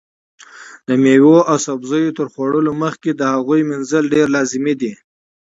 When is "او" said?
1.51-1.57